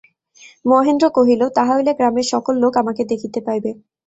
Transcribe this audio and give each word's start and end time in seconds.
মহেন্দ্র 0.65 1.05
কহিল, 1.17 1.41
তাহা 1.57 1.71
হইলে 1.75 1.91
গ্রামের 1.97 2.27
সকল 2.33 2.53
লোক 2.63 2.73
আমাকে 2.81 3.01
দেখিতে 3.11 3.39
পাইবে। 3.47 3.71